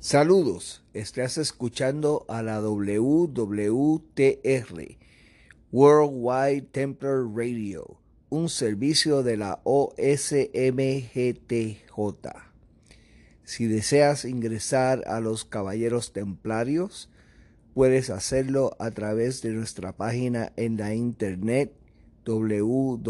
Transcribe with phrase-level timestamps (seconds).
[0.00, 3.32] Saludos, estás escuchando a la WWTR,
[5.72, 7.98] Worldwide Templar Radio,
[8.28, 10.68] un servicio de la OSMGTJ.
[13.42, 17.10] Si deseas ingresar a los Caballeros Templarios,
[17.74, 21.72] puedes hacerlo a través de nuestra página en la internet
[22.24, 23.00] www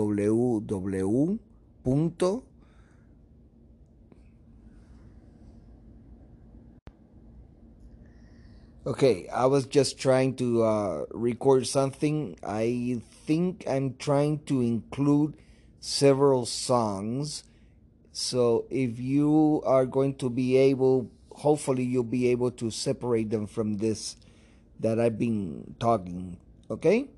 [8.89, 12.39] Okay, I was just trying to uh, record something.
[12.43, 15.37] I think I'm trying to include
[15.79, 17.45] several songs.
[18.13, 23.47] So if you are going to be able, hopefully you'll be able to separate them
[23.47, 24.17] from this
[24.81, 26.39] that I've been talking.
[26.71, 27.11] Okay?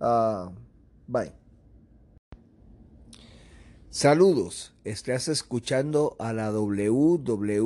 [0.00, 0.50] Uh,
[1.08, 1.32] bye.
[3.90, 7.58] Saludos, estás escuchando a la WWTR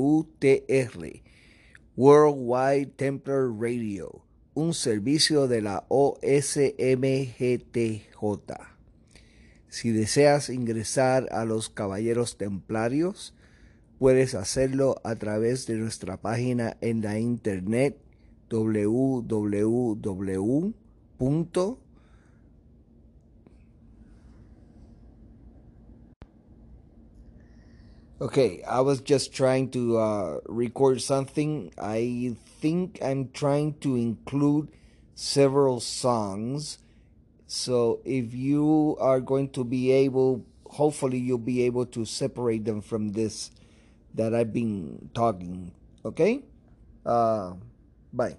[1.94, 6.96] Worldwide Templar Radio, un servicio de la OSMGTJ.
[9.68, 13.34] Si deseas ingresar a los Caballeros Templarios,
[13.98, 17.98] puedes hacerlo a través de nuestra página en la internet
[18.50, 19.22] www
[28.22, 31.74] Okay, I was just trying to uh, record something.
[31.76, 34.68] I think I'm trying to include
[35.16, 36.78] several songs.
[37.48, 42.80] So if you are going to be able, hopefully you'll be able to separate them
[42.80, 43.50] from this
[44.14, 45.72] that I've been talking.
[46.04, 46.44] Okay?
[47.04, 47.54] Uh,
[48.12, 48.36] bye.